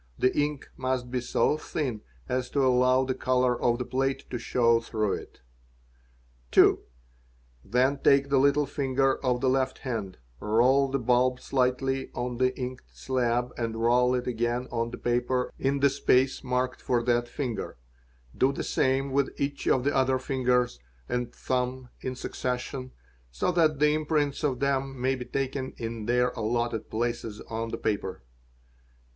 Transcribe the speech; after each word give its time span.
The 0.17 0.35
ink 0.35 0.67
must 0.75 1.11
be 1.11 1.21
so 1.21 1.57
thin 1.59 2.01
as 2.27 2.49
~ 2.49 2.49
to 2.53 2.65
allow 2.65 3.05
the 3.05 3.13
color 3.13 3.61
of 3.61 3.77
the 3.77 3.85
plate 3.85 4.27
to 4.31 4.39
show 4.39 4.79
through 4.79 5.13
it. 5.13 5.41
| 5.97 6.51
"qi) 6.51 6.79
Then 7.63 7.99
take 7.99 8.29
the 8.29 8.39
little 8.39 8.65
finger 8.65 9.23
of 9.23 9.41
the 9.41 9.47
left 9.47 9.77
hand, 9.85 10.17
roll 10.39 10.87
the 10.89 10.97
bulb 10.97 11.39
slightly 11.39 12.09
on 12.15 12.37
the 12.39 12.51
inked 12.59 12.97
slab 12.97 13.51
and 13.59 13.75
roll 13.79 14.15
it 14.15 14.25
again 14.25 14.67
on 14.71 14.89
the 14.89 14.97
paper 14.97 15.51
in 15.59 15.81
the 15.81 15.89
space 15.91 16.43
marked 16.43 16.81
for 16.81 17.03
that 17.03 17.27
finger; 17.27 17.77
do 18.35 18.51
the 18.51 18.63
same 18.63 19.11
with 19.11 19.29
each 19.39 19.67
of 19.67 19.83
the 19.83 19.95
other 19.95 20.17
fingers 20.17 20.79
and 21.07 21.31
thumb 21.31 21.89
in 21.99 22.15
succession 22.15 22.91
so 23.29 23.51
that 23.51 23.77
the 23.77 23.93
imprints 23.93 24.43
of 24.43 24.59
them 24.61 24.99
may 24.99 25.13
be 25.13 25.25
taken 25.25 25.75
in 25.77 26.07
thei 26.07 26.31
| 26.33 26.35
allotted 26.35 26.89
places 26.89 27.39
on 27.41 27.69
the 27.69 27.77
paper. 27.77 28.23